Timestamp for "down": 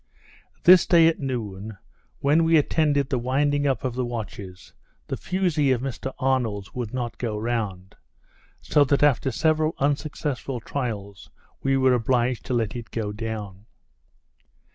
13.11-13.67